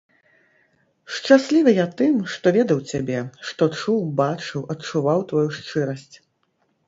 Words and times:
Шчаслівы 1.15 1.71
я 1.79 1.85
тым, 1.99 2.15
што 2.35 2.53
ведаў 2.55 2.79
цябе, 2.93 3.19
што 3.51 3.63
чуў, 3.81 4.01
бачыў, 4.21 4.61
адчуваў 4.75 5.19
тваю 5.33 5.47
шчырасць. 5.59 6.11